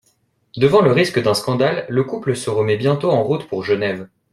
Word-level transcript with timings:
Devant 0.57 0.81
le 0.81 0.91
risque 0.91 1.21
d'un 1.21 1.35
scandale, 1.35 1.85
le 1.87 2.03
couple 2.03 2.35
se 2.35 2.49
remet 2.49 2.75
bientôt 2.75 3.11
en 3.11 3.23
route 3.23 3.47
pour 3.47 3.63
Genève. 3.63 4.07